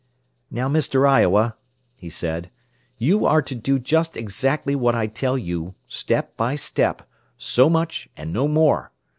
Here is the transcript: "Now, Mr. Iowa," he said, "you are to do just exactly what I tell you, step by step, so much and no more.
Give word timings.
"Now, 0.49 0.67
Mr. 0.67 1.07
Iowa," 1.07 1.57
he 1.95 2.09
said, 2.09 2.49
"you 2.97 3.23
are 3.27 3.43
to 3.43 3.53
do 3.53 3.77
just 3.77 4.17
exactly 4.17 4.75
what 4.75 4.95
I 4.95 5.05
tell 5.05 5.37
you, 5.37 5.75
step 5.87 6.35
by 6.35 6.55
step, 6.55 7.07
so 7.37 7.69
much 7.69 8.09
and 8.17 8.33
no 8.33 8.47
more. 8.47 8.91